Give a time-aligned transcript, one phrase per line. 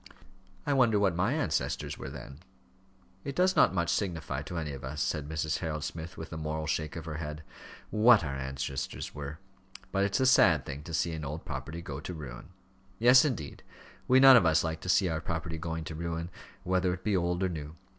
[0.65, 2.39] "I wonder what my ancestors were then?"
[3.23, 5.59] "It does not much signify to any of us," said Mrs.
[5.59, 7.43] Harold Smith, with a moral shake of her head,
[7.91, 9.37] "what our ancestors were;
[9.91, 12.49] but it's a sad thing to see an old property go to ruin."
[12.97, 13.61] "Yes, indeed;
[14.07, 16.31] we none of us like to see our property going to ruin,
[16.63, 17.75] whether it be old or new.